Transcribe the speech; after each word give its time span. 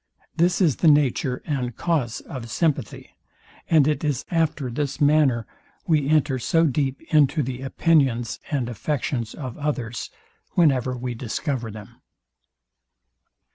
This 0.35 0.61
is 0.61 0.77
the 0.77 0.87
nature 0.87 1.43
and 1.45 1.75
cause 1.75 2.21
of 2.21 2.49
sympathy; 2.49 3.13
and 3.69 3.87
it 3.87 4.03
is 4.03 4.25
after 4.31 4.71
this 4.71 4.99
manner 4.99 5.45
we 5.85 6.09
enter 6.09 6.39
so 6.39 6.65
deep 6.65 6.99
into 7.13 7.43
the 7.43 7.61
opinions 7.61 8.39
and 8.49 8.67
affections 8.67 9.35
of 9.35 9.59
others, 9.59 10.09
whenever 10.55 10.97
we 10.97 11.13
discover 11.13 11.69
them. 11.69 12.01